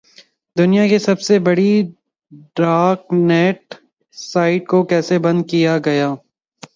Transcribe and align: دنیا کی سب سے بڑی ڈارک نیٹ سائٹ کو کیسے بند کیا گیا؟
دنیا 0.55 0.87
کی 0.87 0.97
سب 0.99 1.17
سے 1.21 1.37
بڑی 1.39 1.71
ڈارک 2.55 3.01
نیٹ 3.21 3.59
سائٹ 4.17 4.67
کو 4.67 4.83
کیسے 4.85 5.19
بند 5.19 5.41
کیا 5.49 5.77
گیا؟ 5.85 6.07